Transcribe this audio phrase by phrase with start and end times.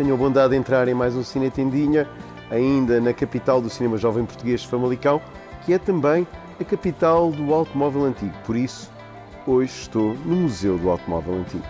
[0.00, 2.08] tenham a bondade de entrar em mais um Cine Tendinha,
[2.50, 5.20] ainda na capital do cinema jovem português, Famalicão,
[5.62, 6.26] que é também
[6.58, 8.32] a capital do automóvel antigo.
[8.46, 8.90] Por isso,
[9.46, 11.64] hoje estou no Museu do Automóvel Antigo.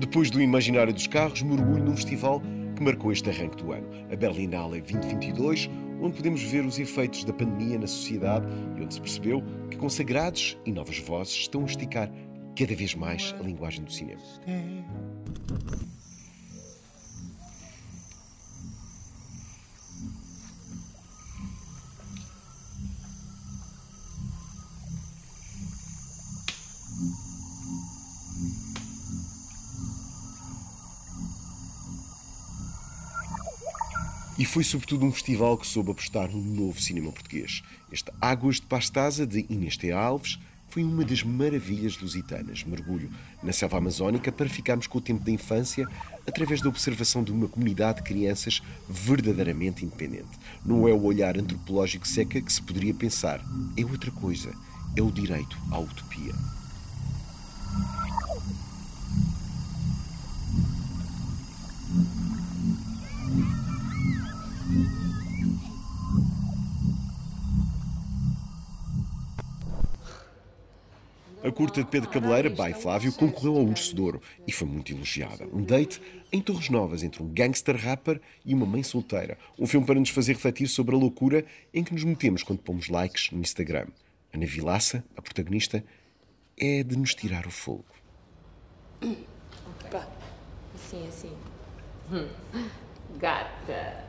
[0.00, 2.42] Depois do imaginário dos carros, mergulho num festival
[2.74, 5.70] que marcou este arranque do ano, a Berlinale 2022,
[6.00, 10.58] onde podemos ver os efeitos da pandemia na sociedade e onde se percebeu que consagrados
[10.64, 12.10] e novas vozes estão a esticar
[12.56, 14.22] cada vez mais a linguagem do cinema.
[34.38, 37.60] E foi sobretudo um festival que soube apostar no novo cinema português.
[37.90, 39.90] Este Águas de Pastaza, de Inês T.
[39.90, 42.62] Alves, foi uma das maravilhas lusitanas.
[42.62, 43.10] Mergulho
[43.42, 45.88] na selva amazónica para ficarmos com o tempo da infância
[46.24, 50.38] através da observação de uma comunidade de crianças verdadeiramente independente.
[50.64, 53.44] Não é o olhar antropológico seca que se poderia pensar.
[53.76, 54.52] É outra coisa.
[54.96, 56.57] É o direito à utopia.
[71.58, 75.44] Curta de Pedro Cabeleira, by Flávio, concorreu ao Urso de Ouro e foi muito elogiada.
[75.52, 76.00] Um date
[76.30, 79.36] em Torres Novas entre um gangster rapper e uma mãe solteira.
[79.58, 82.88] Um filme para nos fazer refletir sobre a loucura em que nos metemos quando pomos
[82.88, 83.88] likes no Instagram.
[84.32, 85.84] Ana Vilaça, a protagonista,
[86.56, 87.86] é de nos tirar o fogo.
[89.90, 90.06] Pá,
[90.76, 91.32] assim, assim.
[92.12, 92.28] Hum.
[93.18, 94.04] Gata.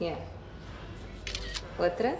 [0.00, 0.20] Yeah.
[1.78, 2.18] Outra.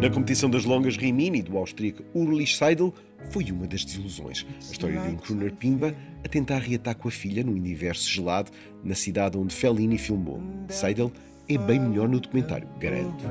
[0.00, 2.92] Na competição das longas, Rimini, do austríaco Ulrich Seidel,
[3.30, 4.44] foi uma das desilusões.
[4.68, 5.94] A história de um crooner pimba
[6.24, 8.50] a tentar reatar com a filha num universo gelado
[8.82, 10.42] na cidade onde Fellini filmou.
[10.68, 11.12] Seidel
[11.48, 13.24] é bem melhor no documentário, garanto.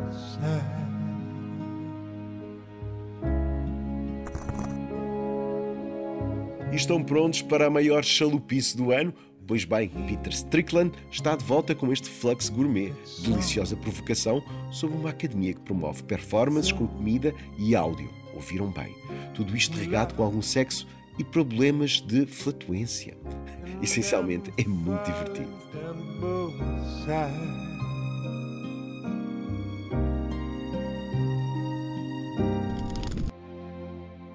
[6.72, 9.14] E estão prontos para a maior chalupice do ano?
[9.52, 14.42] Pois bem, Peter Strickland está de volta com este Flux Gourmet, deliciosa provocação
[14.72, 18.10] sobre uma academia que promove performances com comida e áudio.
[18.34, 18.96] Ouviram bem?
[19.34, 20.88] Tudo isto regado com algum sexo
[21.20, 23.18] e problemas de flutuência.
[23.84, 25.52] Essencialmente, é muito divertido.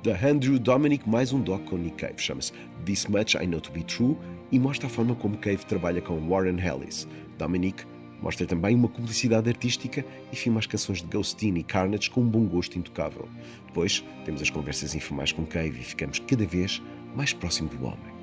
[0.04, 2.14] Da Andrew Dominic, mais um doc com Nick Cave.
[2.18, 2.52] Chama-se
[2.84, 4.14] This Much I Know To Be True
[4.50, 7.06] e mostra a forma como Cave trabalha com Warren Ellis.
[7.38, 7.84] Dominic
[8.20, 12.28] mostra também uma publicidade artística e filma as canções de Ghostin e Carnage com um
[12.28, 13.28] bom gosto intocável.
[13.66, 16.82] Depois temos as conversas informais com Cave e ficamos cada vez
[17.14, 18.16] mais próximo do homem.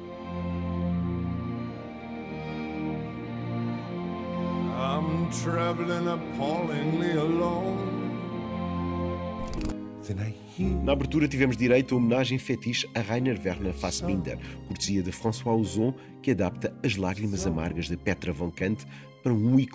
[4.75, 7.92] I'm traveling appallingly alone.
[10.83, 14.37] Na abertura tivemos direito a homenagem fetiche a Rainer Werner Fassbinder,
[14.67, 18.85] cortesia de François Ozon, que adapta As Lágrimas Amargas de Petra von Kant
[19.23, 19.67] para um huis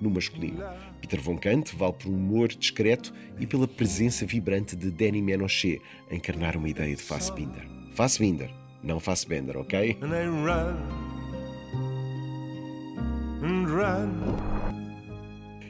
[0.00, 0.64] no masculino.
[1.00, 5.80] Peter von Kant vale por um humor discreto e pela presença vibrante de Danny Menochet
[6.10, 7.68] a encarnar uma ideia de Fassbinder.
[7.94, 8.50] Fassbinder,
[8.82, 9.96] não Fassbender, ok?
[10.00, 10.76] and I and.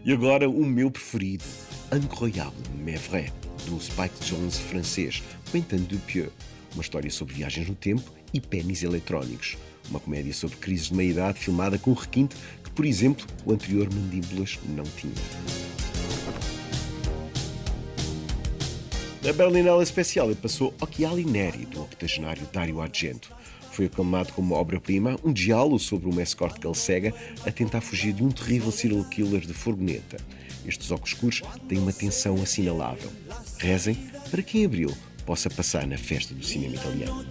[0.05, 1.45] E agora o meu preferido,
[1.93, 3.33] Incroyable, mais vrai,
[3.65, 6.31] do Spike Jones francês, Quentin Dupieux.
[6.75, 9.57] Uma história sobre viagens no tempo e pênis eletrónicos.
[9.89, 14.59] Uma comédia sobre crises de meia-idade filmada com requinte que, por exemplo, o anterior Mandíbulas
[14.69, 15.13] não tinha.
[19.29, 23.35] A Berlinale Especial passou Occhiali Neri, do octogenário Dario Argento.
[23.73, 27.13] Foi aclamado como obra-prima um diálogo sobre uma escort que ele cega
[27.45, 30.17] a tentar fugir de um terrível serial killer de furgoneta.
[30.67, 33.11] Estes óculos escuros têm uma tensão assinalável.
[33.59, 33.97] Rezem
[34.31, 34.93] para que em abril
[35.25, 37.27] possa passar na festa do cinema italiano.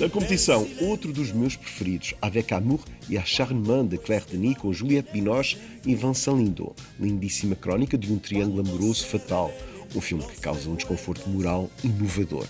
[0.00, 5.12] Na competição, outro dos meus preferidos, Avec Amour e Acharnement de Claire Denis com Juliette
[5.12, 5.56] Binoche
[5.86, 6.74] e Vincent Lindau.
[6.98, 9.52] Lindíssima crónica de um triângulo amoroso fatal.
[9.94, 12.46] Um filme que causa um desconforto moral inovador.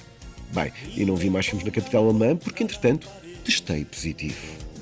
[0.52, 3.08] Bem, eu não vi mais filmes na capital alemã porque, entretanto,
[3.44, 4.73] testei positivo.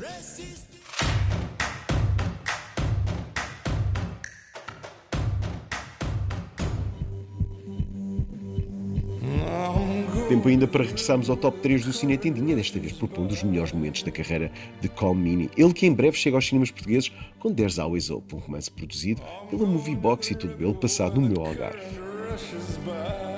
[10.28, 13.70] Tempo ainda para regressarmos ao top 3 do Cine Tendinha, desta vez propondo os melhores
[13.72, 14.50] momentos da carreira
[14.80, 15.50] de Call Mini.
[15.56, 19.22] Ele que em breve chega aos cinemas portugueses com There's Always Hope, um romance produzido
[19.50, 23.31] pela Movie Box e tudo ele passado no meu Algarve.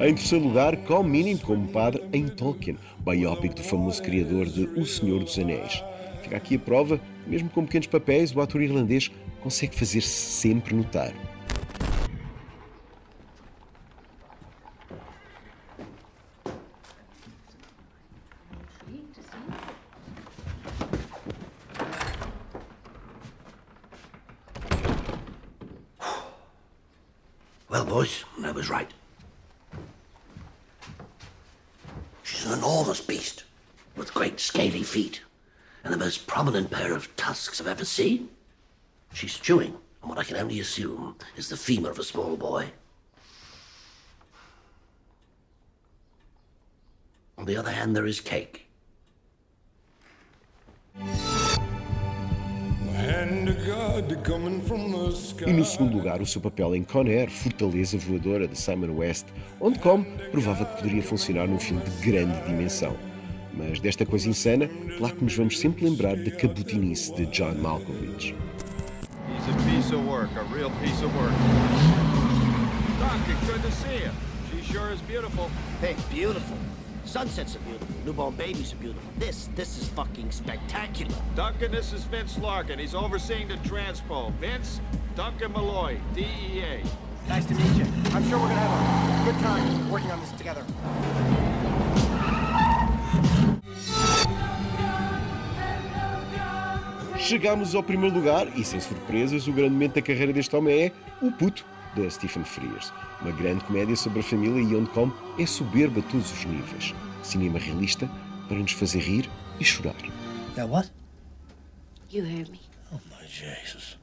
[0.00, 4.86] Em terceiro lugar, Call Meaning como padre em Tolkien, biopic do famoso criador de O
[4.86, 5.82] Senhor dos Anéis.
[6.22, 9.10] Fica aqui a prova, mesmo com pequenos papéis, o ator irlandês
[9.40, 11.12] consegue fazer-se sempre notar.
[27.68, 28.97] Well, boys, I was right.
[32.98, 33.44] Enormous beast
[33.96, 35.22] with great scaly feet
[35.84, 38.28] and the most prominent pair of tusks I've ever seen.
[39.12, 42.70] She's chewing on what I can only assume is the femur of a small boy.
[47.36, 48.66] On the other hand, there is cake.
[55.44, 59.26] E no segundo lugar, o seu papel em Con Air, Fortaleza Voadora de Simon West,
[59.60, 62.96] onde como provava que poderia funcionar num filme de grande dimensão.
[63.52, 64.68] Mas desta coisa insana,
[64.98, 68.36] claro que nos vamos sempre lembrar da cabotinice de John Malkovich.
[69.28, 71.32] He's a piece of work, a real piece of work.
[73.00, 74.12] Doc, good to see you.
[74.50, 75.50] She sure is beautiful.
[75.80, 76.56] Hey, beautiful.
[77.08, 77.88] Sunsets are beautiful.
[78.04, 79.10] Newborn babies are beautiful.
[79.16, 81.14] This, this is fucking spectacular.
[81.34, 82.78] Duncan, this is Vince Larkin.
[82.78, 84.30] He's overseeing the transpo.
[84.34, 84.78] Vince,
[85.16, 86.82] Duncan Malloy, DEA.
[87.26, 87.86] Nice to meet you.
[88.12, 90.62] I'm sure we're gonna have a good time working on this together.
[97.16, 100.92] Chegamos ao primeiro lugar e, sem surpresas, o grande momento da carreira deste homem é
[101.22, 101.64] O Puto,
[101.94, 102.92] de Stephen Frears.
[103.20, 106.94] Uma grande comédia sobre a família e onde como é soberba a todos os níveis.
[107.22, 108.08] Cinema realista
[108.48, 109.30] para nos fazer rir
[109.60, 109.96] e chorar.
[110.56, 110.90] Yeah, what?
[112.10, 112.60] You heard me.
[112.92, 113.96] Oh, my Jesus.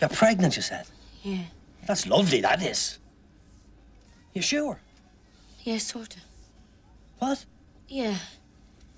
[0.00, 0.86] You're pregnant, you said?
[1.22, 1.44] Yeah.
[1.86, 2.98] That's lovely, that is.
[4.34, 4.78] You sure?
[5.64, 6.22] Yeah, sort of.
[7.18, 7.44] What?
[7.88, 8.14] Yeah.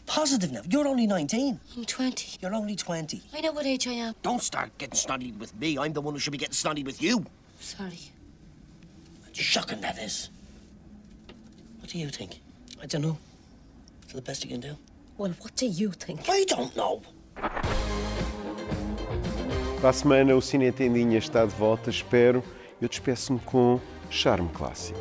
[0.07, 0.61] Positive now.
[0.69, 1.61] You're only 19.
[1.77, 2.39] I'm 20.
[2.41, 3.23] You're only 20.
[3.33, 4.15] I know what age I am.
[4.23, 5.79] Don't start getting snotty with me.
[5.79, 7.25] I'm the one who should be getting snotty with you.
[7.61, 7.99] Sorry.
[9.33, 10.31] Shocking, that is.
[11.79, 12.41] What do you think?
[12.83, 13.17] I don't know.
[14.03, 14.77] It's the best you can do?
[15.19, 16.29] Well, what do you think?
[16.29, 17.03] I don't know.
[19.81, 22.43] Para a semana, o Cine Tendinha está de volta, espero.
[22.81, 23.81] Eu despeço-me com
[24.11, 24.99] charme clássico.